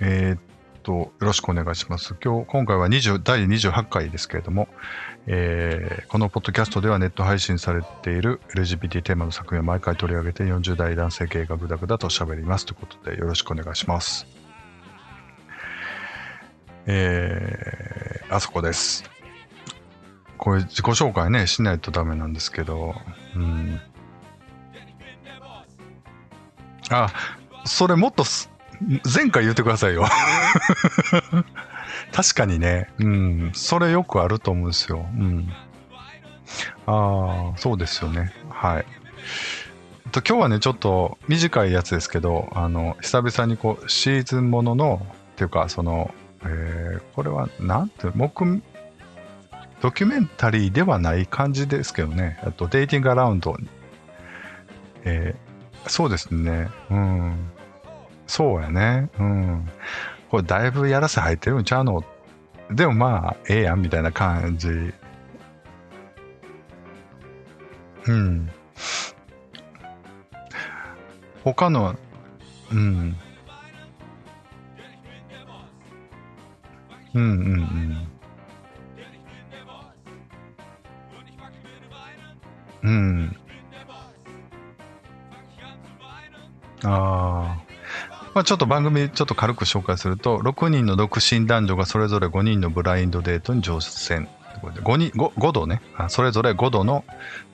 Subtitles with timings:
[0.00, 0.40] えーっ
[0.82, 2.14] と、よろしくお願いします。
[2.22, 4.68] 今日、今回は20第28回ですけれども、
[5.26, 14.26] えーこのポッドキャストではネット配信されている LGBT テーマの作品を毎回取り上げて40代男性系がぐだぐだと喋りますということでよろしくお願いします。
[16.86, 19.04] えー、あそこです。
[20.38, 22.94] これ自己紹介ね、しないとダメなんですけど、
[23.34, 23.80] うん。
[26.90, 27.12] あ、
[27.66, 28.50] それもっとす
[29.04, 30.06] 前回言ってくださいよ。
[32.12, 35.06] 確かにね、うん、それよくあると思うんですよ。
[35.14, 35.48] うん。
[36.86, 38.32] ああ、そうですよね。
[38.50, 38.86] はい。
[40.06, 48.62] えっと今日はね、ちょっと短いやつですけど、あの、久々にこう、シーズンものの、っていうか、その、えーこれは、なんて、僕、
[49.80, 53.56] ドキュメンタリーではない感じですけどね、あと、デイティングアラウンド、
[55.04, 55.48] えー
[55.86, 57.50] そうですね、うん。
[58.28, 59.68] そうやね、うん。
[60.30, 62.04] これ、だいぶやらせ入ってるんちゃうの？
[62.70, 64.68] でもまあ、ええやん、みたいな感じ。
[68.06, 68.50] うん。
[71.42, 71.96] 他の、
[72.70, 73.16] うん。
[77.14, 78.08] うんうん
[82.84, 82.90] うん。
[82.90, 83.36] うん。
[86.84, 87.67] ああ。
[88.38, 94.28] まあちょっと番組ちょっと軽く紹介すると、6人の独身男女がそれぞれ5人のブラインドデートに挑戦。
[94.62, 97.04] 5, 人 5, 5度ね、それぞれ5度の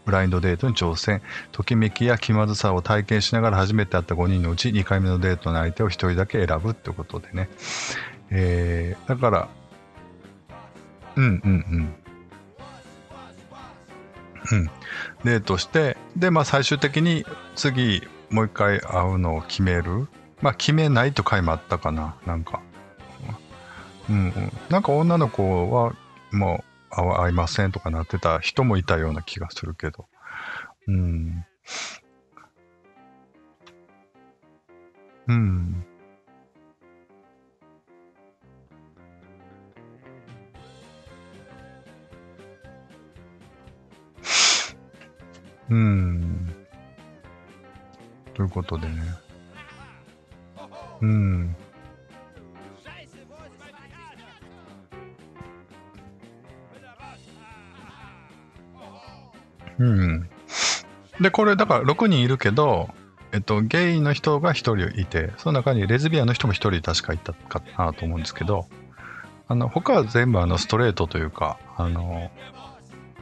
[0.04, 1.22] ブラインドデートに挑戦。
[1.52, 7.48] ときめきや気まずさを体験しながら初めて会った5人のうち2回目のデートの相手を1人だけ選ぶってことでね。
[8.28, 9.48] えー、だから、
[11.16, 11.94] うんうん
[14.52, 14.58] うん。
[14.60, 14.70] うん。
[15.24, 17.24] デートして、で、まあ最終的に
[17.54, 20.08] 次もう一回会うのを決める。
[20.44, 22.60] まあ決めないと回もあったかな、なんか。
[24.10, 24.52] うんうん。
[24.68, 25.94] なんか女の子は
[26.32, 26.62] も
[26.92, 30.04] う会わ会いませんとかなってた人もいたような気がするけど。
[30.86, 31.46] うん。
[35.28, 35.86] うん。
[45.70, 46.54] うん。
[48.34, 49.24] ということでね。
[51.04, 51.56] うん。
[59.78, 60.28] うん。
[61.20, 62.88] で、これ、だから6人いるけど、
[63.32, 68.66] えっと、ゲイの人が1人いて、その中にレズビアンの人も1人確かいたかなと思うんですけど、
[69.48, 72.30] あの、他は全部あの、ストレートというか、あの、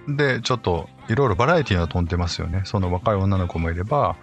[0.08, 2.62] で、ちょっと、いろいろバラエティーが飛んでますよね。
[2.64, 4.16] その若い女の子もいれば、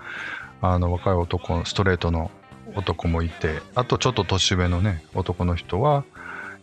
[0.61, 2.31] あの、若い男、ストレートの
[2.75, 6.03] 男もいて、あとちょっと年上のね、男の人は、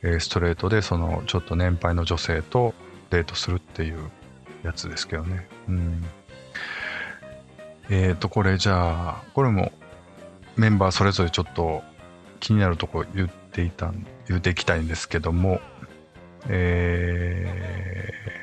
[0.03, 2.75] えストレートで、その、ちょっと年配の女性と
[3.11, 4.11] デートするっていう
[4.63, 5.49] やつですけどね。
[5.69, 6.05] うん。
[7.91, 9.73] えっ、と、これじゃあ、これも
[10.57, 11.83] メンバーそれぞれちょっと
[12.41, 15.61] 気になるとこ言っていたん、言っていきたいんですけども、
[16.49, 18.36] えー、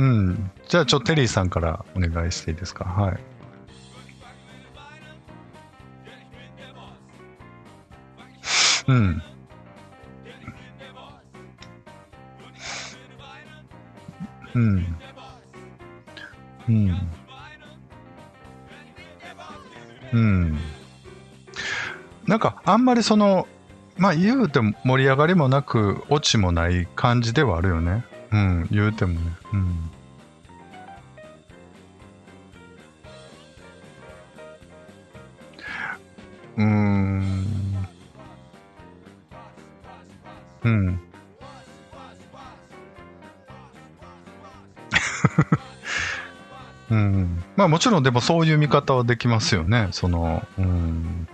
[0.00, 0.50] うん。
[0.66, 2.84] じゃあ、ちょっとテリーさんからお願いしていいですか？
[2.86, 3.18] はい。
[8.88, 9.22] うん。
[14.54, 14.96] うん。
[16.66, 17.10] うん。
[20.12, 20.58] うん。
[22.26, 23.46] なんか、あんまりその、
[23.98, 28.06] まあ言うても盛り上がりもなく、オチもない感じではあるよね。
[28.32, 29.36] うん、言うてもね。
[29.52, 29.90] うん。
[36.56, 37.88] うん。
[40.64, 41.00] うん。
[46.90, 47.44] うん。
[47.56, 49.88] まあもちろんでもそういう見方はできますよね。
[49.92, 51.28] その、うん。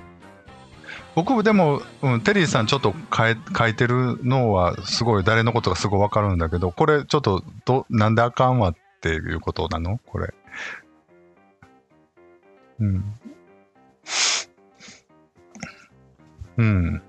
[1.16, 9.98] 僕でも、うん、テリーさんちょっと変え書いてるのはすごい誰のことがすごいわかるんだけど、これちょっとど、なんであかんわっていうことなの？
[10.06, 10.34] これ。
[12.80, 13.14] うん。
[16.58, 17.02] うん。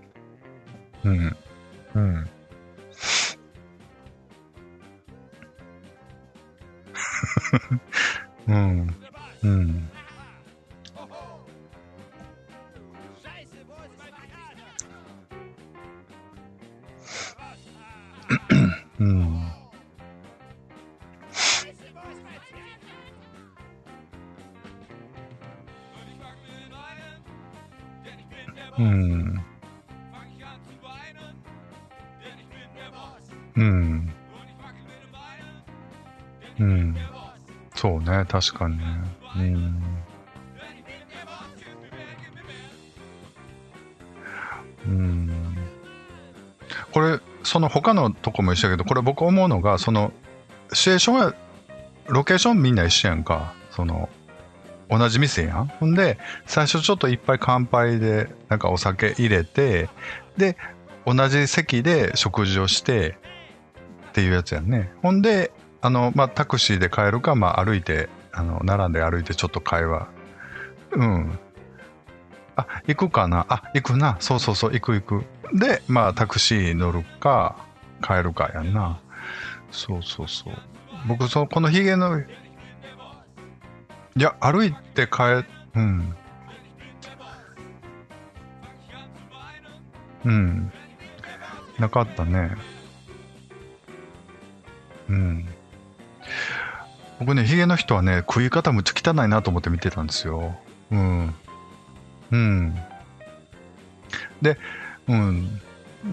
[1.03, 1.35] うん。
[1.93, 2.29] うん。
[8.47, 8.95] うん。
[9.43, 9.89] うん。
[38.39, 38.83] 確かにね。
[39.35, 39.83] うん。
[44.85, 45.57] うん。
[46.91, 50.13] これ、その他のとこも一緒やけど、これ僕思うのが、その、
[50.71, 51.33] シチュエーションは、
[52.07, 53.53] ロケーションみんな一緒やんか。
[53.71, 54.07] その、
[54.89, 55.65] 同じ店やん。
[55.65, 59.89] ほんで、最初ちょっといっぱい乾杯で、なんかお酒入れて、
[60.37, 60.57] で、
[61.07, 63.17] 同じ席で食事をして、
[64.09, 64.91] っていうやつやんね。
[65.01, 65.51] ほんで、
[65.81, 70.07] あの、まあ、タクシーで帰るか、まあ、歩いて、あの、並んで歩いてちょっと会話。
[70.91, 71.39] うん。
[72.55, 73.47] あ、行くかな？
[73.49, 74.17] あ、行くな。
[74.19, 75.25] そうそうそう、行く行く。
[75.53, 77.55] で、まあ、タクシー乗るか、
[78.01, 78.99] 帰るかやんな。
[79.71, 80.53] そうそうそう。
[81.07, 82.23] 僕、その、このヒゲの、い
[84.15, 85.43] や、歩いて帰、
[85.75, 86.15] うん。
[90.25, 90.71] うん。
[91.79, 92.55] なかったね。
[95.09, 95.47] うん。
[97.19, 100.55] 僕ね、ヒゲの人はね、食い方むっちゃ汚いなと思って見てたんですよ。
[100.91, 101.35] うん。
[102.31, 102.75] うん。
[104.41, 104.57] で、
[105.07, 105.61] うん。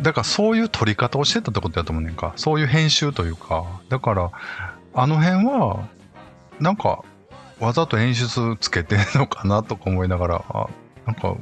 [0.02, 2.32] だからそういう撮り方をしてたってことだと思うねんか。
[2.36, 3.64] そういう編集というか。
[3.88, 4.30] だから、
[4.94, 5.88] あの辺は、
[6.58, 7.04] なんか、
[7.60, 10.66] わざと演出つけてんのかなとか思いながら、あ
[11.06, 11.34] なんか、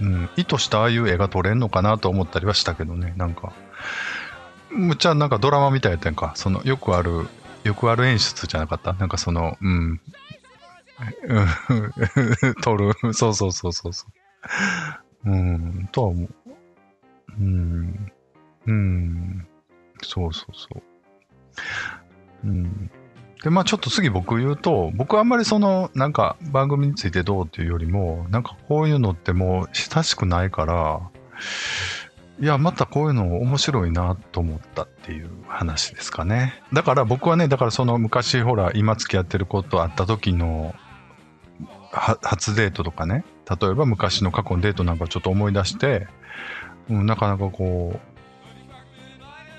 [0.00, 3.52] うん、意図したああいう絵が撮れんのかなと思ったりはしたけどね、なんか。
[4.70, 6.32] むっちゃなんかドラマみたいやったんか。
[6.36, 7.28] その、よくある、
[7.64, 8.92] よくある演出じゃなかった？
[8.94, 10.00] なんかその、うん。
[11.26, 12.92] うん撮る。
[13.14, 14.06] そうそうそうそうそ
[15.24, 15.30] う。
[15.30, 16.28] うん、とは思う。
[17.38, 18.12] うん。
[18.66, 19.46] うん。
[20.02, 20.82] そうそうそう。
[22.44, 22.90] うん。
[23.42, 31.00] で、まあちょっと次僕言うと、僕はあんまりその、なんか番組についてどうっていうよりも、なんかこういうのってもう親しくないから、
[32.40, 36.62] いや、またこういうの面白いなと思ったっていう話ですかね。
[36.72, 40.74] だから僕はね、だからその昔ほら、今付き合ってる子と会った時の
[41.92, 43.24] 初デートとかね、
[43.60, 46.06] 例えば昔の過去のデートなんかちょっと思い出して、
[46.88, 48.00] うん、なかなかこう、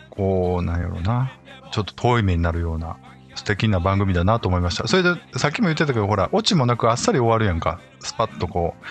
[0.09, 1.31] こう、なんやろな、
[1.71, 2.97] ちょっと遠い目になるような
[3.35, 4.87] 素敵な番組だなと思いました。
[4.87, 7.79] それで、さっきも言ってたけど、ほら、オチもなくあっさり終わるやんか。
[7.99, 8.85] スパッとこう、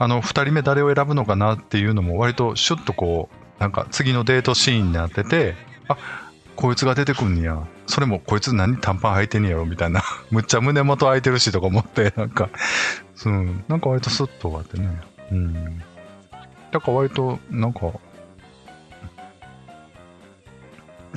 [0.00, 5.54] あの、二人目誰を選ぶのかなっていうのも割とシュッとこう、なんか次のデートシーンになってて、
[5.88, 5.98] あ、
[6.56, 7.66] こいつが出てくんねや。
[7.86, 10.02] それもこいつ何短パン履いてんやろみたいな。
[10.32, 12.48] むっちゃ胸元開いてるしとか思って、なんか、
[13.26, 14.88] うん、なんか割とスッと終わってね。
[15.32, 15.78] うん。
[16.70, 17.92] だから割と、なんか、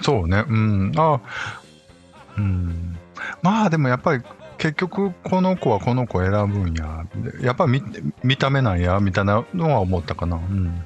[0.02, 1.22] そうね、うん、あ、
[2.38, 2.98] うん。
[3.42, 4.24] まあでもやっぱり
[4.63, 7.06] 結局この子はこの子選ぶんや。
[7.42, 7.83] やっぱ見
[8.24, 10.38] 見た目なんや、みたいなのは思ったかな。
[10.38, 10.81] うん。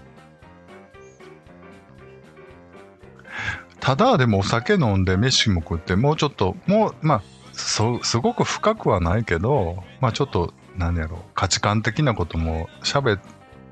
[3.80, 7.22] ただでもお酒飲んで飯も食って、もうちょっと、もう、まあ、
[7.54, 13.20] そすごく深くはないけど、まあちょっと、何やろう、価値観的なことも喋っ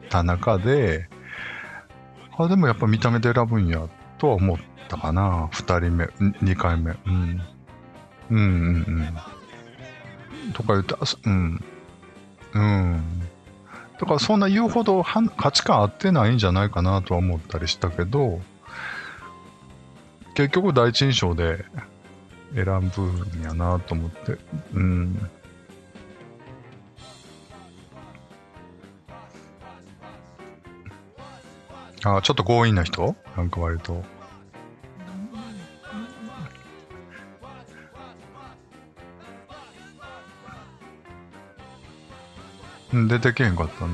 [0.09, 1.09] た中で、
[2.38, 4.57] あ、でもやっぱ見た目で選ぶんや、とは思っ
[4.88, 5.50] たかな。
[5.51, 6.07] 二人目、
[6.43, 6.91] 二回目。
[7.07, 7.41] うん。
[8.29, 8.41] うんうんう
[9.01, 9.35] ん。
[10.53, 11.63] とか言って、うん。
[12.53, 13.03] うん。
[13.99, 18.41] だからそんな言うほどは価値観合ってないんじゃないかなとは思ったりしたけど、
[20.33, 21.65] 結局第一印象で
[22.53, 24.37] 選ぶんやなと思って。
[24.73, 25.29] うん。
[32.03, 33.15] あちょっと強引な人？
[33.35, 34.03] なんか割と。
[43.07, 43.93] 出てけへんかったな。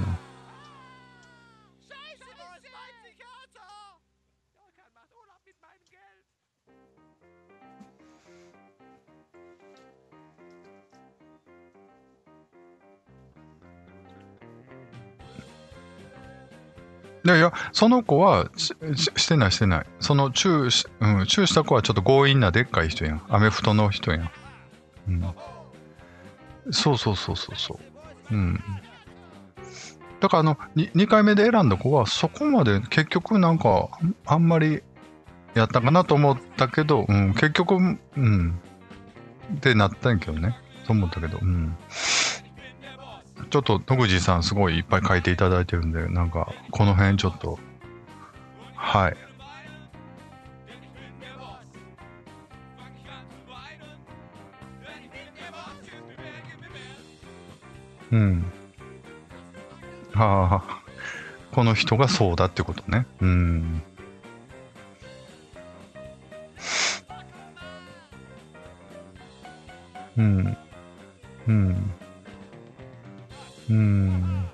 [17.24, 19.86] いやいや、その子はしししてないしてない。
[20.00, 23.22] そのチューし、うん、チューした子はちょっと強引なでっかい人やん。
[23.30, 24.32] アメフトの人やん。
[25.08, 25.36] うん。
[26.72, 27.80] そうそうそうそうそ
[28.32, 28.36] う。
[28.36, 28.64] うん。
[30.22, 33.90] だからあの、に2回目で選んだ子はそこまで結局なんか、
[34.26, 34.84] あんまり
[35.56, 37.80] やったかなと思ったけど、うん、結局、う
[38.18, 38.60] ん。
[39.56, 40.56] ってなったんやけどね。
[40.86, 41.76] と思ったけど、うん。
[43.50, 47.58] ちょっと、野口さんすごいいっぱい書いていただいてるんで、なんか、この辺ちょっと、
[48.76, 49.18] はい。
[58.12, 58.46] うん。
[60.14, 60.84] はあ、
[61.52, 63.06] この人がそうだってことね。
[63.22, 63.82] うん。
[70.18, 70.58] うん。
[71.48, 71.92] うん。
[73.70, 74.46] うん。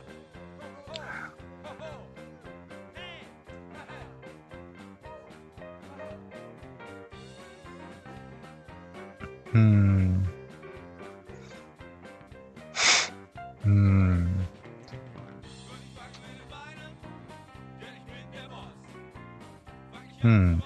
[9.54, 10.30] うん。
[13.66, 14.48] うん。
[20.24, 20.64] うん。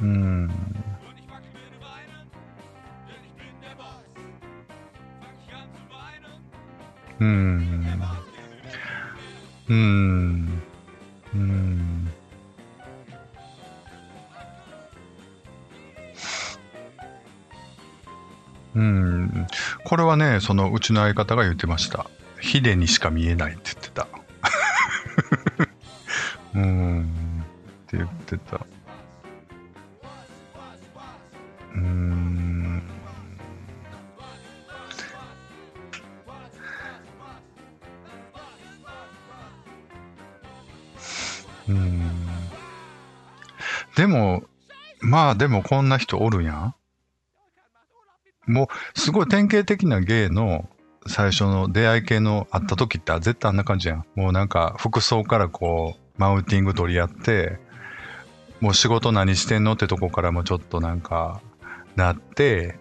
[0.00, 0.50] うん。
[7.20, 8.10] うん。
[9.68, 10.62] うん。
[11.34, 12.12] うん。
[18.74, 19.46] うん。
[19.84, 22.06] これはね、そのうちの相方が言ってました。
[22.40, 23.83] ヒデにしか見えないって言って。
[26.54, 27.44] うん。
[27.84, 28.64] って言ってた。
[31.74, 32.82] うん。
[41.68, 42.10] うん。
[43.96, 44.44] でも、
[45.00, 46.74] まあでもこんな人おるやん。
[48.46, 50.68] もう、すごい典型的な芸の
[51.06, 54.04] 最初の出会い系のあった時って絶対あんな感じやん。
[54.14, 57.58] もうなんか服装からこう、マウンティング取り合って、
[58.60, 61.40] もう仕事何してんのってとこからもちょっとなんか、
[61.96, 62.78] なって、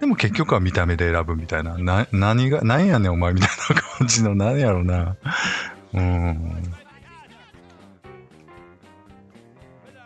[0.00, 1.78] でも結局は見た目で選ぶみたいな。
[1.78, 5.16] な、何が、何やねんお前みたいな感じの、何やろうな。
[5.94, 6.72] うん。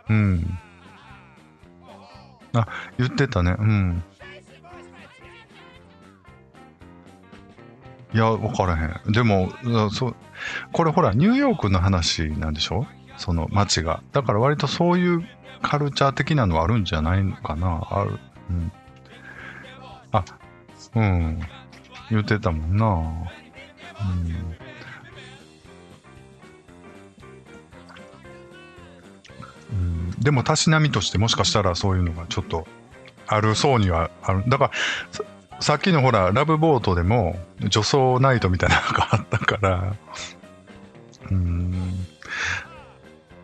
[0.09, 0.59] うん。
[2.53, 2.67] あ、
[2.97, 3.55] 言ってたね。
[3.57, 4.03] うん。
[8.17, 9.11] いや、わからへん。
[9.11, 9.51] でも、
[9.91, 10.15] そう、
[10.71, 12.87] これほら、ニューヨークの話なんでしょ？
[13.15, 14.01] その街が。
[14.11, 15.23] だから割とそういう
[15.61, 17.87] カルチャー的なのはあるんじゃないのかな？
[17.91, 18.17] ある。
[18.49, 18.71] うん。
[20.11, 20.25] あ、
[20.95, 21.39] うん。
[22.09, 22.85] 言ってたもんな。
[22.87, 22.97] うん。
[29.69, 32.65] うん、でも、たしなみとしてもしかしたらそういうのがちょっと
[33.27, 34.43] あるそうにはある。
[34.47, 34.71] だから、
[35.59, 39.95] さっきのほら、ラブボートでも女装ナイトみたいなのがあったから、
[41.31, 42.05] うん。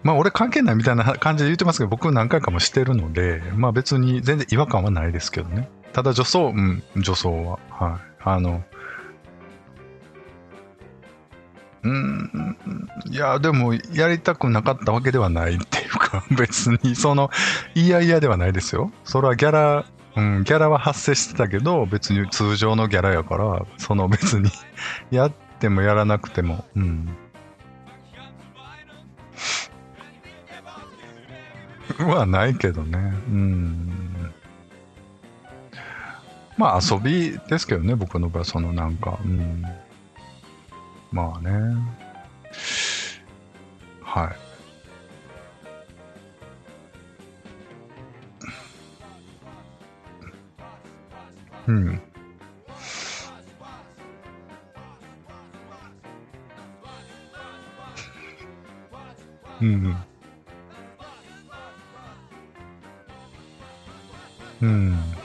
[0.04, 5.70] まあ、俺関係ないみたいな感じで言ってますけど、僕何回かもしてるので、まあ別に全然違和感はないですけどね。
[5.94, 8.00] ただ女装、うん、女装は、はい。
[8.26, 8.64] あの、
[11.84, 12.58] うん、
[13.10, 17.30] いや、でも、やりたくなかったわけではないっていうか、別に、その、
[17.76, 18.92] いやいやではないですよ。
[19.04, 24.52] それはギャラ、うん、ギャラは発生してたけど、別に通常のギャラやから、その別に、
[25.10, 27.10] やってもやらなくても、うん。
[32.00, 32.98] はないけどね。
[32.98, 34.34] うん。
[36.58, 39.64] まあ遊びですけどね、僕の場合、そのなんか、うん。
[41.12, 41.76] まあね。
[44.02, 44.43] はい。
[51.66, 51.98] 嗯，
[59.60, 59.96] 嗯，
[64.60, 65.23] 嗯。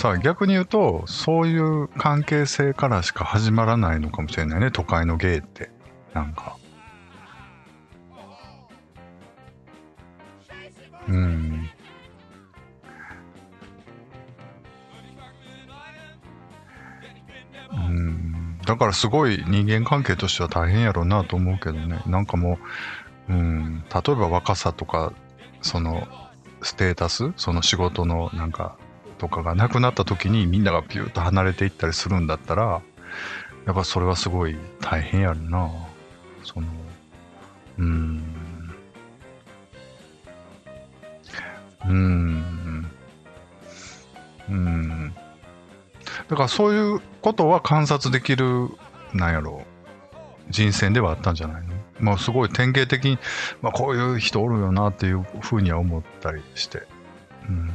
[0.00, 5.70] でもさ、逆に言うと、そういう関係性からしか始まらないのかもしれないね、都会のゲイって。
[6.14, 6.56] なんか。
[11.08, 11.68] うん。
[17.72, 18.58] うん。
[18.64, 22.02] だからすごい人間関係としては大変やろうなと思うけどね。
[22.06, 22.58] なんかも
[23.28, 23.84] う、うん。
[23.92, 25.12] 例えば若さとか、
[25.62, 26.06] その、
[26.62, 27.32] ステータス？
[27.36, 28.76] その仕事のなんか、
[29.20, 32.80] とかがなくなった時にみんながピューッと離れていったりするんだったら、
[33.66, 35.70] やっぱそれはすごい大変やるな。
[36.42, 36.66] その、
[37.78, 38.24] うん。
[41.86, 42.90] うん。
[44.48, 45.14] うん。
[46.28, 48.70] だからそういうことは観察できる、
[49.12, 49.64] なんやろ
[50.48, 51.74] う、人選ではあったんじゃないの？
[52.00, 53.18] まあ、すごい典型的に、
[53.60, 56.84] まあ、こういう人おるよなっていうふうには思ったりして。
[57.46, 57.70] うん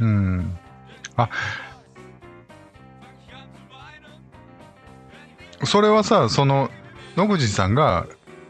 [0.00, 0.58] うん。
[1.16, 1.28] あ、
[5.64, 6.70] それはさ、その、
[7.16, 8.06] 野口さんが、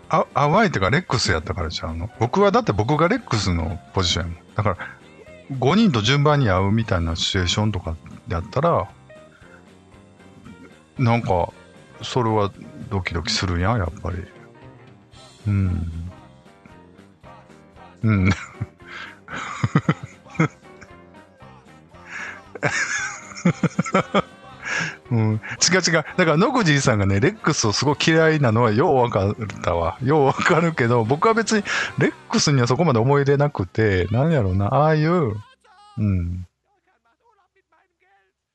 [0.09, 2.09] あ、会う相手がレックスやったからちゃうの？
[2.19, 4.55] 僕はだって僕がレックスのポジションやもん。
[4.55, 4.77] だから、
[5.51, 7.97] 5人と順番に会うみたいなシチュエーションとか
[8.29, 8.89] やったら、
[10.99, 11.53] なんか、
[12.03, 12.53] それは
[12.91, 14.19] ドキドキするやん、やっぱり。
[15.47, 16.11] うん。
[18.03, 18.31] うん。
[25.13, 25.35] うん、違う
[25.87, 25.93] 違う。
[25.93, 29.99] だから野口さんがね、レックスをすごい嫌いなのはようわかったわ。
[30.03, 31.65] ようわかるけど、僕は別に
[31.99, 35.35] レックスにはそこまで思い入れなくて、なんやろうな、ああいう、
[35.99, 36.47] うん。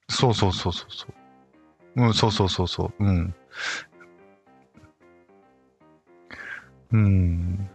[0.10, 1.06] そうそうそうそうそ
[1.96, 2.04] う。
[2.04, 3.06] うん、そうそうそうそう。
[3.06, 3.36] うん。
[6.94, 7.70] うん。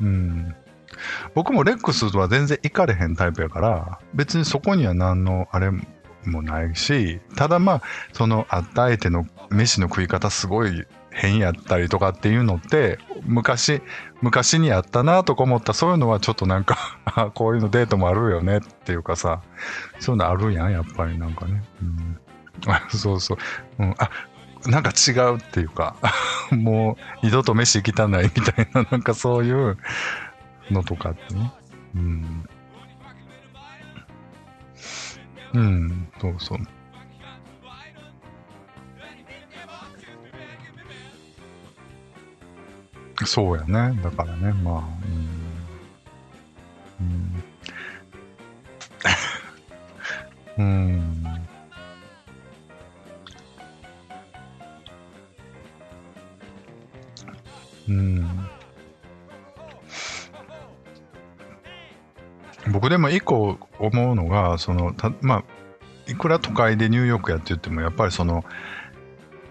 [0.00, 0.54] うん。
[1.34, 5.82] 僕もレックスは全然行かれへんタイプやから、別にそこには何のあれも
[6.28, 7.82] もないし、ただまあ、
[8.12, 13.82] その会った相手の飯の食い方すごい変やったりとかっていうのって、昔、
[14.20, 16.76] 昔にあったなとか思ったそういうのはちょっとなんか、
[17.34, 19.42] こういうのデートもあるよねっていうかさ、
[19.98, 21.62] そういうのあるやん、やっぱりなんかね。
[21.82, 22.18] うん、
[22.96, 23.38] そうそう。
[23.80, 24.10] うん、あ、
[24.66, 25.96] なんか違うっていうか、
[26.50, 29.76] もう二度と飯行きたないみたいな、なんかそういう
[30.70, 31.52] のとかってね。
[31.94, 32.48] うん。
[35.54, 36.58] うん、そうそう。
[43.26, 44.00] そうやね。
[44.02, 45.37] だからね、まあ、うん。
[64.58, 65.44] その、たまあ、
[66.06, 68.44] いくら都会でニューヨークやって言っても、やっぱりその、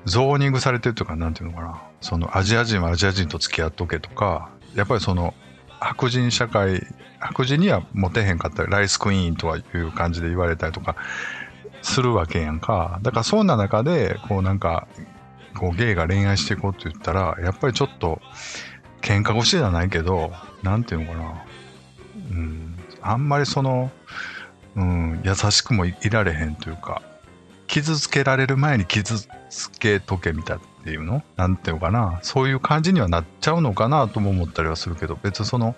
[0.05, 5.33] ゾーニングされてるというか、なんていうのかな、そのアジア人はアジア人と付き合っとけとか、やっぱりその、
[5.79, 6.81] 白人社会、
[7.19, 10.95] 白人にはモテへんかったり、ライスクイーンとはいう感じで言われたりとか
[11.81, 12.99] するわけやんか。
[13.03, 14.87] だからそんな中で、こうなんか、
[15.55, 18.21] こうゲイが恋愛していこうって言ったら、やっぱりちょっと、
[19.01, 20.31] 喧嘩腰じゃないけど、
[20.63, 21.45] なんていうのかな、
[22.31, 23.91] うん、あんまりその、
[24.77, 27.01] うん、優しくもいられへんというか、
[27.67, 31.23] 傷つけられる前に傷つけとけみたいっていうの？
[31.35, 32.19] なんていうのかな？
[32.21, 35.75] そういう感じにはなっちゃうのかなとも思ったりはするけど別にその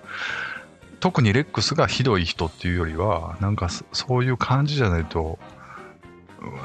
[0.99, 5.39] 特にレックスがひどい人っていうよりはなんかそそういう感じじゃないと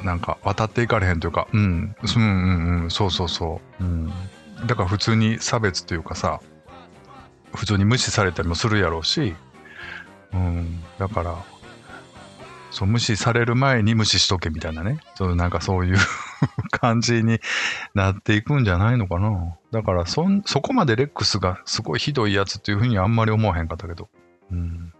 [0.02, 4.12] なんか渡っていかれへんというかうんうんうんうんそうそうそう、うん、
[4.66, 6.40] だから普通に差別というかさ
[7.54, 9.34] 普通に無視されたりもするやろうし、
[10.32, 11.36] うん、だから
[12.74, 14.98] そう無視される前に無視しとけみたいなね。
[15.14, 15.96] そうなんかそういう
[16.72, 17.38] 感じに
[17.94, 19.56] なっていくんじゃないのかな。
[19.70, 24.08] だからそそこまでレックスがすごいひどいやつっていうふうにあんまり思わへんかったけど、
[24.50, 24.92] うん、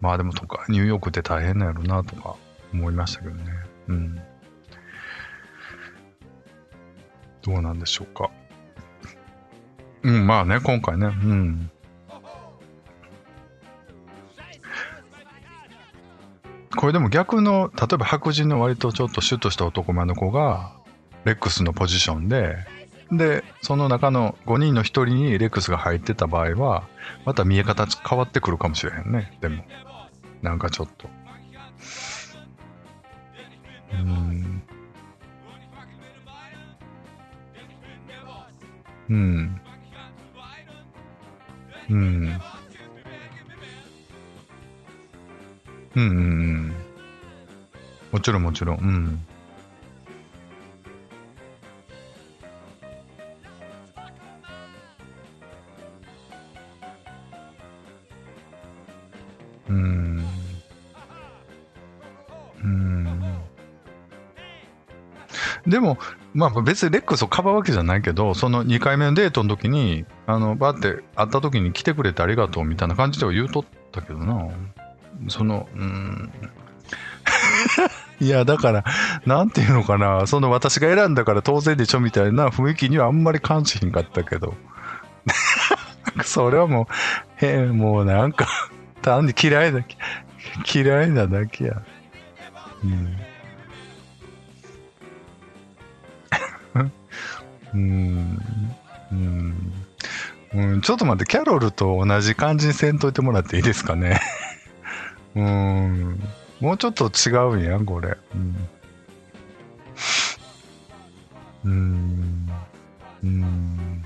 [0.00, 2.36] まあでもとかニューヨークって大変なんやろなとか
[2.72, 3.44] 思いましたけどね、
[3.88, 4.22] うん、
[7.42, 8.30] どうなんでしょうか。
[10.04, 11.06] うんまあね今回ね。
[11.06, 11.70] うん。
[16.76, 20.72] これでも逆の例えば白人の割とちょっとシュッとした男前の子が
[21.24, 22.56] レックスのポジションで
[23.12, 26.88] でその中の5人の1人にレックスが入ってた場合は
[27.24, 29.36] また見え方変わってくるかもしれへんね。
[29.40, 29.64] でも
[30.42, 31.08] なんかちょっと。
[33.92, 34.62] うん。
[39.08, 39.60] うん。
[41.90, 42.40] うん。
[45.96, 46.74] うんうんうん。
[48.12, 48.78] もちろんもちろん。
[48.78, 49.26] うん。
[59.68, 60.24] うん。
[62.62, 63.20] うん。
[65.66, 65.98] でも、
[66.34, 74.48] まあ別にレックスをかばうわけじゃないけど、その2回目のデートの時に、あの、バーって会った時に来てくれてありがとうみたいな感じでは言うとったけどな。
[75.28, 76.32] その、うん。
[78.20, 78.84] いや、だから、
[79.26, 84.54] なんていうのかな、その私が選んだから当然でしょみたいな雰囲気にはあんまり感じひんかったけど。
[86.24, 86.88] それはも
[87.40, 88.46] う、へもうなんか、
[89.02, 89.96] 単に嫌いだけ、
[90.80, 91.82] 嫌いなだけや。
[92.84, 93.16] うん。
[97.74, 98.38] うん。
[99.10, 99.72] うん。
[100.54, 104.20] うん、ちょっと待って、キャロルと同じ感じにせんといてもらっていいですかね。
[105.34, 106.20] うん。
[106.60, 108.16] もうちょっと違うやん、これ。
[108.34, 108.68] うん。
[111.64, 111.68] う
[113.26, 114.04] ん。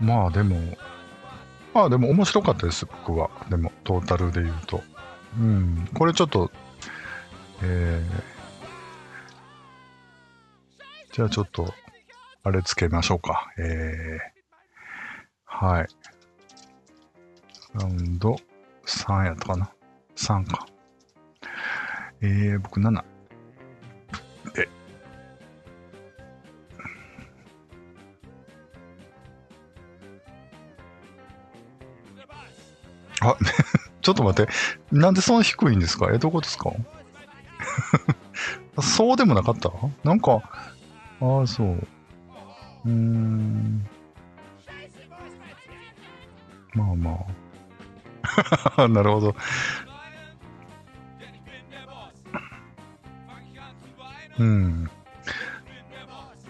[0.00, 0.56] まあでも、
[1.74, 3.30] まあでも面白かったです、僕は。
[3.50, 4.82] でも、トータルで言うと。
[5.38, 5.88] うん。
[5.94, 6.50] これちょっと、
[7.62, 11.72] えー、じゃあちょっと、
[12.42, 13.52] あれつけましょうか。
[13.58, 14.18] えー、
[15.44, 15.86] はい。
[17.74, 18.36] ラウンド
[18.86, 19.70] 3やったかな
[20.16, 20.66] ?3 か。
[22.20, 23.04] えー、僕7。
[24.54, 24.68] で。
[33.20, 33.36] あ、
[34.00, 34.52] ちょっと待って。
[34.92, 36.10] なんでそんな低いんですか？
[36.12, 36.70] え、どこですか？
[38.82, 39.70] そうでもなかった？
[40.04, 40.40] なんか、
[41.20, 41.68] ああ、そう。
[42.86, 43.86] うーん。
[46.74, 47.16] まあまあ。
[48.88, 49.34] なるほど。
[54.38, 54.90] うん。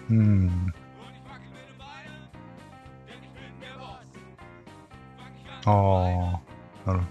[0.09, 0.73] うん。
[5.65, 5.71] あ
[6.85, 7.01] あ、なる。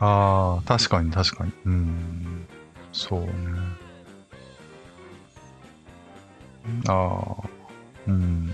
[0.00, 1.52] ああ、確かに確かに。
[1.64, 2.48] うん。
[2.92, 3.30] そうね。
[6.88, 7.48] ああ、
[8.06, 8.52] うん。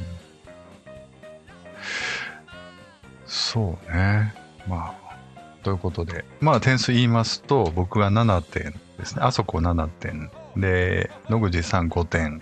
[3.52, 4.32] そうね。
[4.66, 5.16] まあ、
[5.62, 6.24] ということで。
[6.40, 9.20] まあ、点数言いますと、僕が7点ですね。
[9.22, 10.30] あそこ7点。
[10.56, 12.40] で、野口さん5点。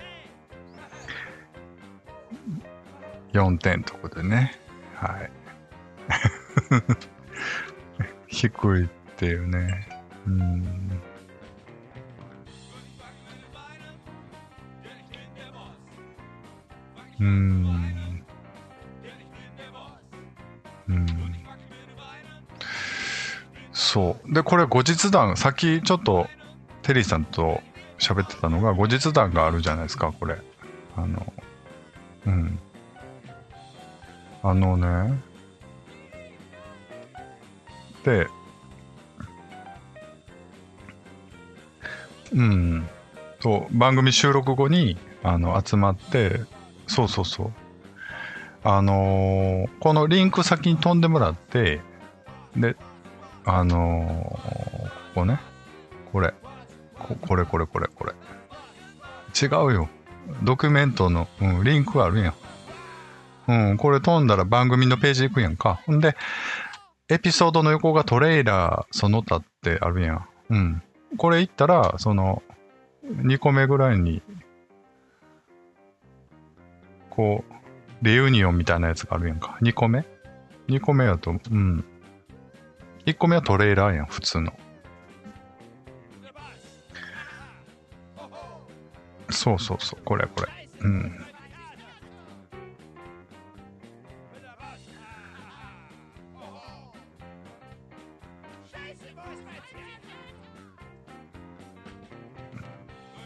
[3.33, 4.57] 4点というこでね。
[4.95, 5.31] はい。
[8.29, 9.89] 低いっていうね。
[10.29, 11.01] うん。
[17.19, 18.10] うん。
[20.91, 21.07] うん。
[23.73, 24.35] そう。
[24.35, 26.27] で、これ後日談、さっきちょっと
[26.83, 27.61] テリーさんと
[27.99, 30.37] 喋ってたのが後日談があるじゃないですか、これ。
[30.97, 31.33] あの、
[32.27, 32.59] うん。
[34.43, 35.21] あのね。
[38.05, 38.27] で、
[42.33, 42.89] うん。
[43.41, 46.41] そう、番組収録後に、あの、集まって、
[46.87, 47.53] そうそうそう。
[48.63, 51.81] あのーこのリンク先に飛んでもらって、
[52.57, 52.77] で、
[53.45, 55.41] あのーここね、
[56.13, 56.35] これ、
[56.99, 58.13] ここれこれこれこれ。
[59.41, 59.89] 違うよ。
[60.43, 62.35] ドキュメントの、うん、リンクあるやん。
[63.71, 65.81] うん、これ飛んだら番組のページ行くやんか。
[65.91, 66.17] んで、
[67.09, 70.27] エピソードの横がトレーラーその他ってあるやん。
[70.51, 70.83] うん。
[71.17, 72.43] これ行ったら、その、
[73.05, 74.23] 2個目ぐらいに、
[77.09, 77.60] こう、
[78.03, 79.59] レユニオンみたいなやつがあるやんか。
[79.61, 80.07] 2個目
[80.69, 81.85] ?2 個目やと、うん。
[83.07, 84.53] 1個目はトレーラーやん、普通の。
[89.31, 90.49] そうそうそう、これこれ。
[90.81, 91.27] うん。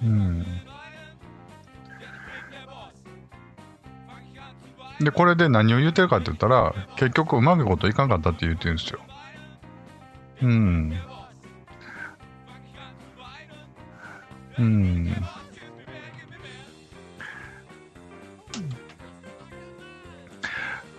[0.03, 0.64] うん。
[5.05, 9.01] で、これで何を言ってるかって言ったら、結局うまいこといかんかったって言ってるんですよ。
[10.43, 10.95] うん。
[14.59, 15.25] うん。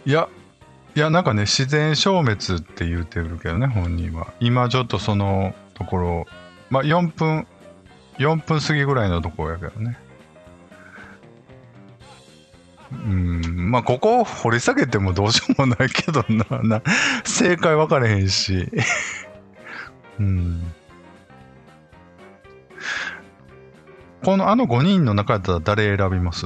[0.06, 0.30] いや、
[0.96, 4.34] いや、なんかね、自然消滅って言ってるけどね、本人は。
[4.40, 6.26] 今ちょっとそのところ、
[6.70, 7.48] まあ4分、
[8.18, 9.98] 4分過ぎぐらいのところやけどね。
[13.04, 16.82] うん、まあここ掘り下げてもどうしようもないけどな、 な
[17.24, 18.72] 正解分かれへんし。
[20.20, 20.74] うん。
[24.24, 26.46] このあの5人の中やったら誰選びます？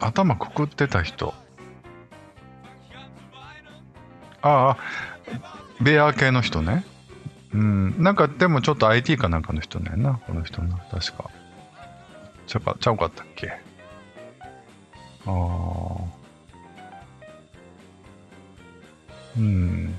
[0.00, 1.34] 頭くくってた人。
[4.42, 4.76] ああ、
[5.82, 6.84] ベア系の人ね。
[7.52, 8.02] うん。
[8.02, 10.78] なんか、でもちょっと IT かなんかの人ねな、この人な。
[10.90, 11.30] 確か。
[12.46, 13.48] ちゃか、ちゃうかったっけ？
[15.26, 15.30] ああ。
[19.36, 19.98] うん。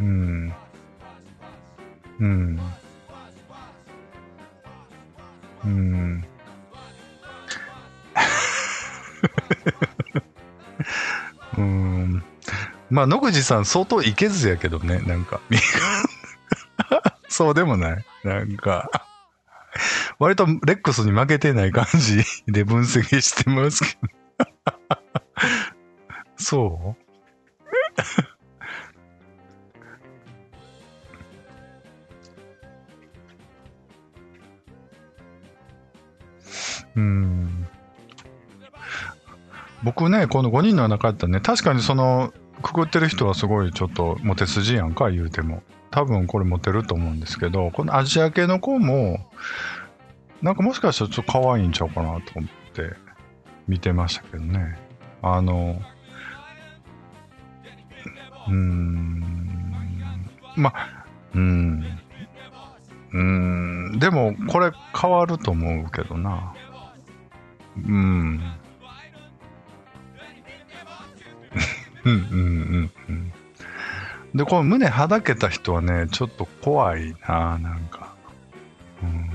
[0.00, 0.52] うん。
[2.18, 2.60] うん。
[5.64, 6.24] うん。
[11.58, 12.22] うん。
[12.90, 15.40] まあ、野口さん相当いけずやけどね、なんか。
[17.28, 18.04] そうでもない。
[18.24, 18.90] なんか、
[20.18, 24.08] 割とレックスに負けてない感じで分析してますけど。
[26.36, 26.96] そ
[36.96, 36.96] う？
[36.96, 37.61] うん。
[39.84, 45.62] 僕ね、この5人の中だったらね、確かにその、くくってる人はすごいちょっとモテ筋やんか、言うても。
[45.90, 49.28] 多分これモテると思うんですけど、このアジア系の子も、
[50.40, 52.94] なんかもしかしたらちょっと可愛いんちゃうかなと思って
[53.68, 54.78] 見てましたけどね。
[55.20, 55.80] あの、
[58.48, 61.84] うーん、まあ、うん、
[63.12, 66.54] うん、でもこれ変わると思うけどな。
[67.76, 68.40] うん。
[72.04, 72.42] うんうんう
[72.80, 73.32] んうん。
[74.34, 78.14] で、この胸はだけた人はね、ちょっと怖いな、なんか。
[79.02, 79.30] うん。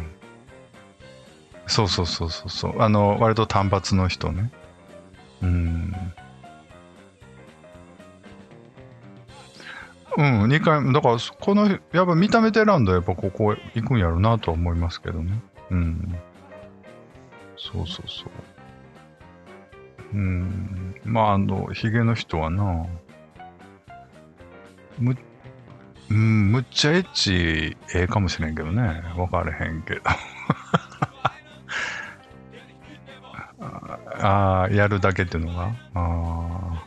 [1.68, 2.82] そうそうそうそうそう。
[2.82, 4.52] あの、割と単発の人ね。
[5.42, 5.94] うん。
[10.18, 15.40] うん、2回、だから、この、やっぱ見た目で選んだらやっぱここ行くんやろうなとは思いますけどね。
[15.70, 16.18] うん。
[17.58, 18.57] そうそうそう。
[20.14, 20.96] うん。
[21.04, 22.86] まあ、あの、ヒゲの人はな、
[25.00, 25.16] む、
[26.10, 29.04] うん、むっちゃエッチええかもしれんけどね。
[29.16, 30.02] 分かれへんけど。
[34.20, 35.66] ああ、やるだけっていうのが？
[35.94, 36.84] あ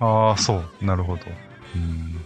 [0.00, 0.04] あ。
[0.04, 0.84] ああ、そう。
[0.84, 1.22] なるほど。
[1.76, 2.24] うん。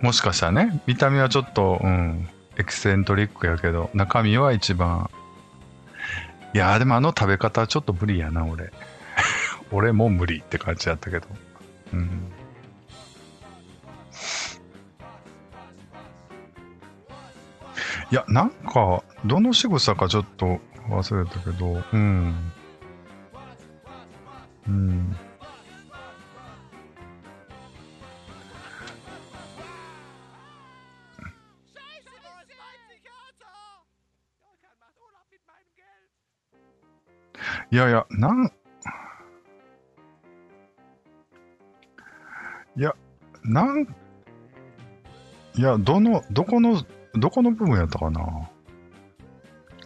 [0.00, 2.28] もしかしたらね、見た目はちょっと、うん、
[2.58, 5.08] エキセントリックやけど、中身は一番。
[6.54, 8.72] いやーでもあの食べ方はちょっと無理やな、俺。
[9.70, 11.26] 俺も無理って感じやったけど。
[11.92, 12.32] うん。
[18.10, 22.52] いや、なんか、どの仕草かちょっと忘れたけど、うん。
[24.66, 25.16] うん。
[37.70, 38.52] いやいや、なん、
[42.76, 42.94] いや、
[43.44, 43.82] なん、
[45.54, 46.82] いや、どの、どこの、
[47.14, 48.48] どこの部分やったかな？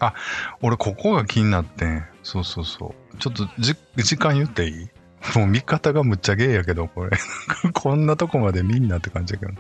[0.01, 0.15] あ、
[0.61, 2.05] 俺ここが気になってん。
[2.23, 3.17] そうそうそう。
[3.19, 4.91] ちょっとじ、時間言っていい？
[5.38, 7.17] もう見方がむっちゃゲーやけど、これ。
[7.73, 9.53] こんなとこまで見んなって感じやけど。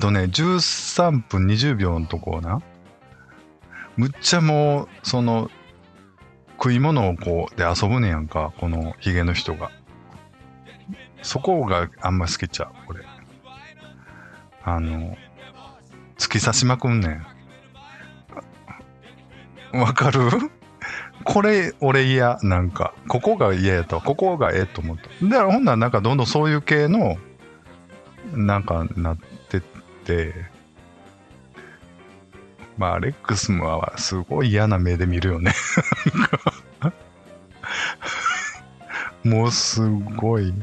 [0.00, 2.62] とね、13分20秒のとこな。
[3.98, 5.50] むっちゃもう、その、
[6.52, 9.70] 食い物をこうで遊ぶねやんか、このヒゲの人が。
[11.20, 13.04] そこがあんま好きちゃう、俺。
[14.64, 15.16] あの、
[16.16, 17.20] 突き刺しまくんね
[19.72, 19.78] ん。
[19.80, 20.20] わかる？
[21.24, 22.94] これ、俺嫌、なんか。
[23.08, 25.08] ここが嫌やったわここがええと思った。
[25.26, 27.18] だからほんならなんかどんどんそういう系の、
[28.32, 29.60] なんかなってっ
[30.04, 30.34] て、
[32.78, 35.52] まあ、アレックスもはすごい嫌な目で見るよね。
[39.24, 40.54] もうすごい。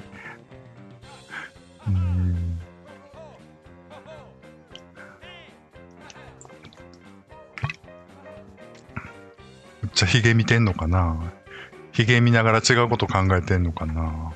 [1.88, 2.58] うん。
[9.84, 11.34] めっちゃヒゲ見てんのかな
[11.92, 14.34] ヒゲ見ながら違うこと考えてんのかな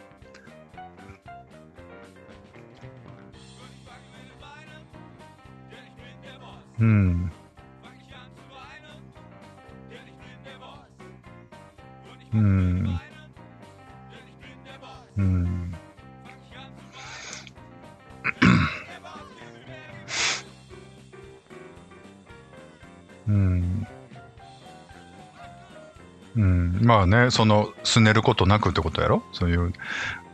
[27.09, 29.23] ねそのすねることなくってことやろ？
[29.33, 29.73] そういう。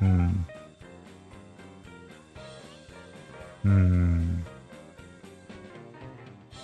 [0.02, 0.46] うん。
[3.64, 4.46] うん。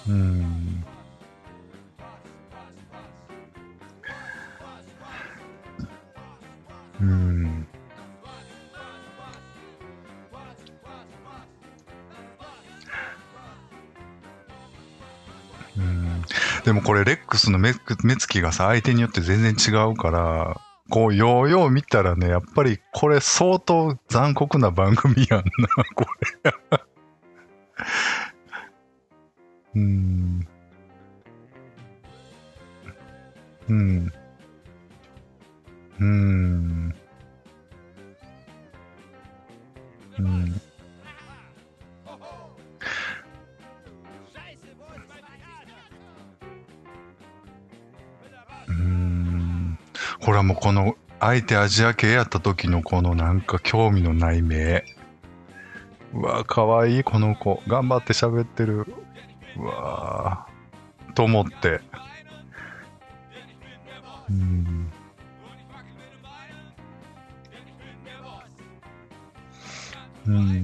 [0.08, 0.86] うん。
[7.00, 7.68] うん。
[15.78, 16.22] うん、
[16.66, 17.72] でもこれレックスのメ
[18.22, 25.44] つきがさ、相手によって全然違うから、こう、ようよう見たらね、やっぱりこれ相当残酷な番組やんな、
[25.96, 26.06] こ
[26.44, 26.54] れ。
[29.74, 30.48] うん。
[33.70, 34.14] うん。
[36.00, 36.06] うん。
[36.06, 37.01] うん。
[50.62, 54.86] この相手アジア系やった時のこのなんか興味のない目。
[56.14, 57.64] うわかわいいこの子。
[57.68, 58.86] 頑張って喋ってる。
[59.58, 61.82] うわーと思って。
[64.30, 64.92] うん。
[70.28, 70.61] うん。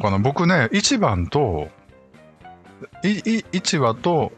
[0.00, 1.68] かな僕ね1番と
[3.02, 4.32] 1話と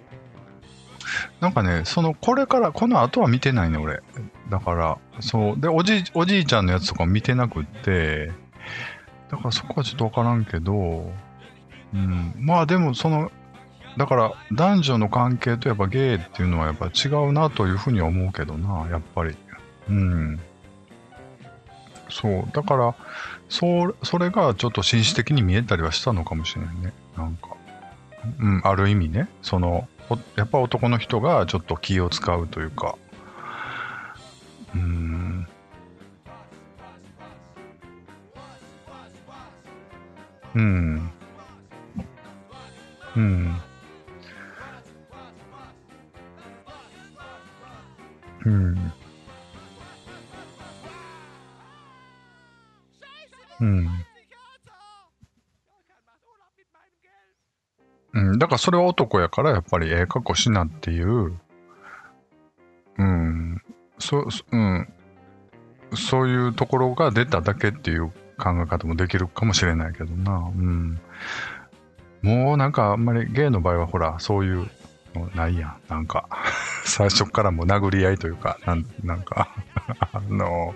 [1.41, 4.03] なんかね、その、これから、この後は見てないね、俺。
[4.51, 5.61] だから、そう。
[5.61, 8.33] で、おじい、おじいちゃんのやつとか見てなくって、
[9.31, 11.11] だからそこはちょっとわからんけど、
[11.95, 12.35] うん。
[12.39, 13.31] まあでも、その、
[13.97, 19.37] だから、男女の関係とやっぱゲイっていうのはやっぱ違うなというふうに思うけどな、やっぱり。
[19.89, 20.41] うん。
[22.09, 22.45] そう。
[22.53, 22.95] だから、
[23.49, 26.93] そう、それがちょっと紳士的に見えたりはしたのかもしれないね。
[27.17, 27.57] なんか。
[28.39, 29.29] うん、ある意味ね。
[29.43, 29.89] その、
[30.37, 32.97] やっぱ男の人がちょっと気を使うというか。
[34.75, 35.47] うん。
[40.55, 41.11] うん。
[43.17, 43.61] うん。
[48.45, 48.93] うん。
[53.65, 54.05] Meinem
[58.13, 58.33] Geld.
[58.33, 61.35] うん、だからそれは男やからやっぱりええ格好しなっていう、
[62.99, 63.63] うん、
[63.99, 64.89] そ、そうん、
[65.95, 71.01] そういうところが出ただけっていう考え方もできるかもしれないけどな、うん。
[72.23, 74.69] もうなんかあんまりゲイの場合はほら、そういう
[75.15, 75.77] のないやん。
[75.89, 76.29] なんか、
[76.85, 79.49] 最初からもう殴り合いというか、なんなんか、
[80.13, 80.75] あの、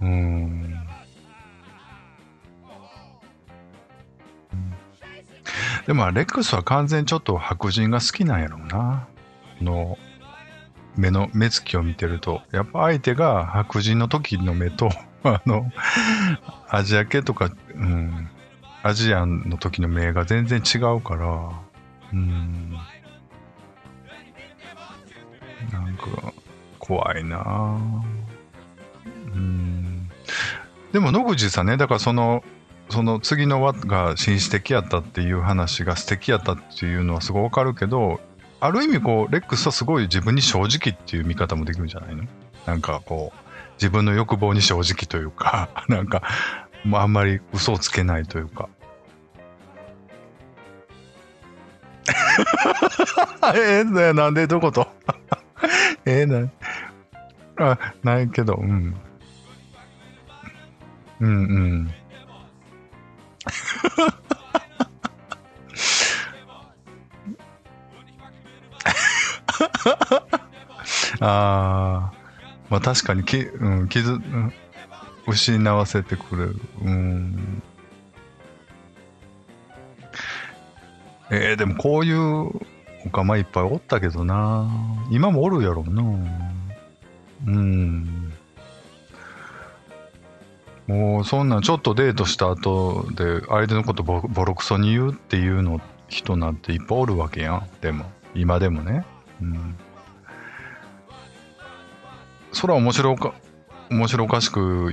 [0.00, 0.83] うん。
[5.86, 9.08] でもレックスは完全にちょっと白人が好きなんやろうな。
[9.60, 9.98] の
[10.96, 14.90] 目の目つきを見てると、やっぱ相手が白人の時の目と、
[15.24, 15.70] あの、
[16.68, 18.28] アジア系とか、うん、
[18.82, 21.50] アジアンの時の目が全然違うから、
[22.12, 22.72] うん。
[25.72, 26.32] なんか、
[26.78, 27.80] 怖いな
[29.26, 30.10] うん。
[30.92, 32.44] でも野口さんね、だからその、
[32.94, 38.20] その次の輪が紳士的やったっていう話が素敵やったっていうのはすごいわかるけど、
[38.60, 42.22] ある意味こう、レックスはすごい自分に正直っていう見方もできるんじゃないの？
[42.66, 46.22] なんかこう、自分の欲望に正直というか、 なんか、
[46.84, 48.68] もうあんまり嘘をつけないというか。
[53.56, 54.86] え えー、ねなんでどこと？
[56.06, 56.48] えー、な、
[57.72, 58.94] あ、ないけど、うん。
[61.18, 61.90] うんうん。
[71.24, 72.12] ああ、
[72.68, 74.52] まあ確かにき、うん、傷、うん、
[75.26, 76.60] 失わせてくれる。
[76.82, 77.62] うん。
[81.30, 82.50] えー、でもこういう
[83.06, 84.68] おかまいっぱいおったけどな。
[85.10, 86.02] 今もおるやろうな。
[87.46, 88.32] うん。
[90.86, 97.68] もうそんなんちょっとデートした後で相手のことボボロクソに言うっていうの人なんていっぱいおるわけやん。
[97.80, 98.04] でも、
[98.34, 99.06] 今でもね。
[99.40, 99.76] うん。
[102.54, 103.34] それは面白おか、
[103.90, 104.92] 面白おかしく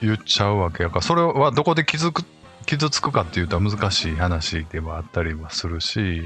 [0.00, 2.24] 言っちゃうわけやから、それはどこで気づく、
[2.66, 6.22] 傷つくかっていうと難しい話ではあったりはするし、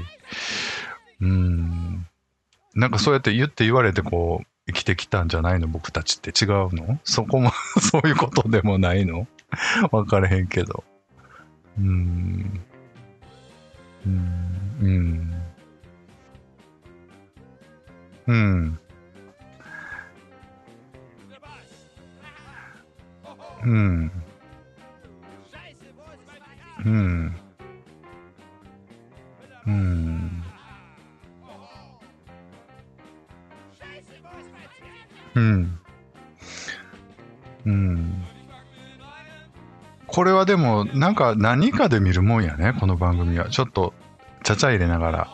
[1.21, 2.07] うん。
[2.75, 5.67] なんかそうやって言って言われてこう、生きてきたんじゃないの？
[5.67, 6.99] 僕たちって違うの？
[7.05, 9.27] そこも そういうことでもないの？
[9.91, 10.83] 分からへんけど。
[11.79, 12.61] うん。
[14.05, 14.77] うん。
[14.81, 15.43] うん。
[18.27, 18.79] うん。
[23.67, 24.11] うん。
[26.85, 27.35] うん。
[29.65, 30.43] うん。
[35.35, 35.79] うん。
[37.65, 38.23] うん。
[40.07, 41.15] これはでも、なん。
[41.15, 42.43] か何かで見るもん。
[42.45, 43.49] やね、この番組は。
[43.49, 43.93] ちょっと、
[44.43, 45.27] ちゃちゃ入れながら。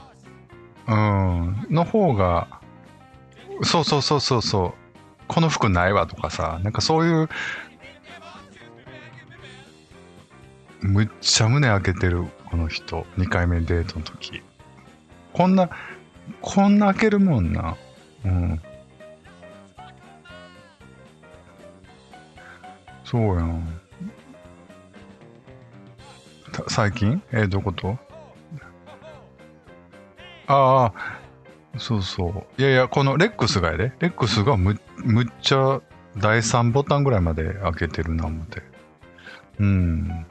[0.88, 1.67] うん。
[1.69, 2.47] の方が、
[3.61, 4.73] そうそうそうそうそう。
[5.27, 6.73] この服ないわとかさ、なん。
[6.73, 7.29] かそういう、
[10.84, 13.07] むっちゃ胸開けてる、この人。
[13.17, 14.43] 2回目デートの時。
[15.31, 15.69] こんな、
[16.41, 17.77] こんな開けるもんな。
[18.25, 18.61] うん。
[23.05, 23.79] そうやん。
[26.67, 27.23] 最近？
[27.31, 27.97] えどこと？
[30.47, 30.93] ああ、
[31.77, 32.61] そうそう。
[32.61, 33.93] いやいや、このレックスがやで。
[33.99, 35.81] レックスがむむっちゃ
[36.17, 38.61] 第3ボタンぐらいまで開けてるな、思って。
[39.59, 40.25] うん。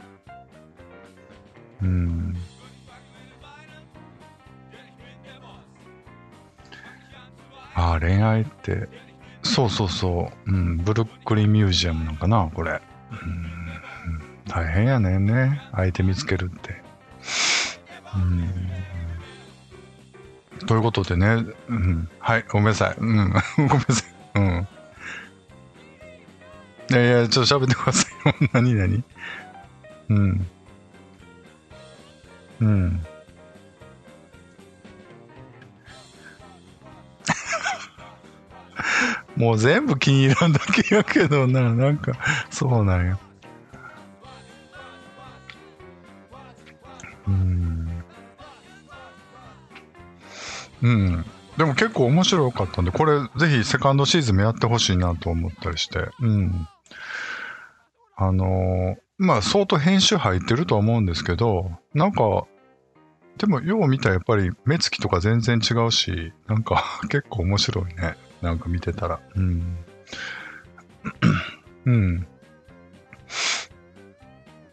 [1.82, 2.36] うん。
[7.74, 8.88] ああ、恋愛って、
[9.42, 10.50] そうそうそう。
[10.50, 10.76] うん。
[10.78, 12.80] ブルックリンミュージアムなんかな、これ。
[13.10, 13.52] うん。
[14.46, 15.60] 大変やねんね。
[15.72, 16.82] 相手見つけるって。
[18.14, 18.52] うん。
[20.66, 22.96] ということでね、うん、はい、ごめんなさい。
[22.98, 24.14] うん、 ごめんなさい。
[24.36, 24.68] うん。
[26.90, 28.12] いやいや、ちょっと喋ってください。
[28.52, 29.04] 何何？
[30.10, 30.46] うん。
[32.62, 33.00] うん。
[39.36, 42.12] もう全部気に入らんだけやけどな、なんか、
[42.50, 43.18] そうなんよ。
[47.26, 48.04] うん。
[50.82, 51.24] うん。
[51.56, 56.08] でも結構面白かったんで、これぜひセカンドシーズンもやってほしいなと思ったりして。
[56.20, 56.68] うん。
[58.16, 62.44] あのーまあ相当編集入ってると思うんですけど、なんか、
[63.38, 68.16] でもよう見たらやっぱり目つきとか全然違うし、なんか 結構面白いね。
[68.40, 69.20] なんか見てたら。
[69.34, 69.78] うん。
[71.86, 72.26] うん。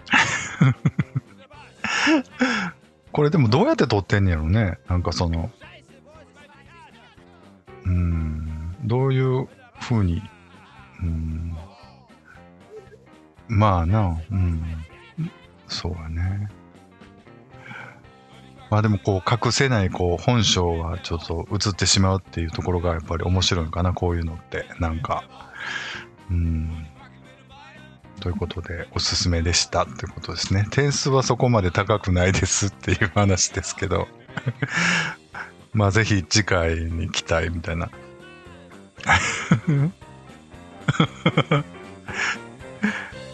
[3.12, 4.80] これでもどうやって撮ってんねやろね。
[4.88, 5.52] なんかその、
[7.86, 9.48] うん、どういう
[9.80, 10.22] 風に、
[11.02, 11.56] うん、
[13.48, 14.64] まあな、うん、
[15.68, 16.50] そうやね。
[18.70, 24.68] まあでもこう隠せないこう本性はちょっと映ってしまうっていうところがやっぱり面白いのかな、こういうのって。
[24.80, 25.24] なんか、
[26.30, 26.86] うん。
[28.20, 30.68] ということで、おすすめでしたってことですね。
[30.70, 34.08] 点数はそこまで高くないですっていう話ですけど。
[35.74, 37.90] まあぜひ次回に期待みたいな。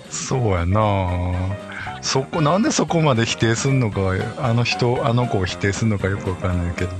[0.10, 1.65] そうやな
[2.06, 6.92] そこ、なんでそこまで否定するのか、あの人、あの子を否定するのかよくわかんないけど。